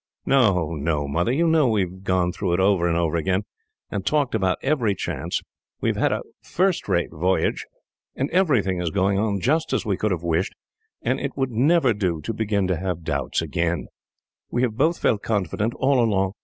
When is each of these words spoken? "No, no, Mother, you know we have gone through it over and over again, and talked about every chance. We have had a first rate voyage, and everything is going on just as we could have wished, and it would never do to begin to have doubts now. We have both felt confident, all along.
"No, 0.25 0.71
no, 0.73 1.07
Mother, 1.07 1.31
you 1.31 1.45
know 1.47 1.67
we 1.67 1.81
have 1.81 2.03
gone 2.03 2.31
through 2.31 2.53
it 2.53 2.59
over 2.59 2.87
and 2.87 2.97
over 2.97 3.17
again, 3.17 3.43
and 3.91 4.03
talked 4.03 4.33
about 4.33 4.57
every 4.63 4.95
chance. 4.95 5.41
We 5.79 5.89
have 5.89 5.95
had 5.95 6.11
a 6.11 6.23
first 6.41 6.89
rate 6.89 7.11
voyage, 7.11 7.67
and 8.15 8.27
everything 8.31 8.81
is 8.81 8.89
going 8.89 9.19
on 9.19 9.39
just 9.41 9.73
as 9.73 9.85
we 9.85 9.97
could 9.97 10.09
have 10.09 10.23
wished, 10.23 10.55
and 11.03 11.19
it 11.19 11.37
would 11.37 11.51
never 11.51 11.93
do 11.93 12.19
to 12.21 12.33
begin 12.33 12.65
to 12.69 12.77
have 12.77 13.03
doubts 13.03 13.43
now. 13.55 13.75
We 14.49 14.63
have 14.63 14.75
both 14.75 14.97
felt 14.97 15.21
confident, 15.21 15.75
all 15.75 16.03
along. 16.03 16.31